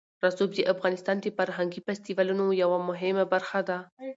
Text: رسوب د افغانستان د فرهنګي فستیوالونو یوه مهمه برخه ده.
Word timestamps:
رسوب 0.25 0.49
د 0.55 0.59
افغانستان 0.73 1.15
د 1.21 1.25
فرهنګي 1.37 1.79
فستیوالونو 1.87 2.45
یوه 2.63 2.77
مهمه 2.89 3.25
برخه 3.33 3.59
ده. 3.69 3.77